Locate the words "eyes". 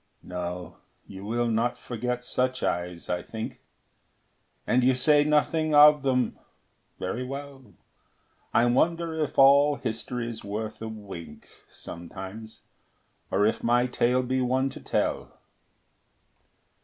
2.63-3.07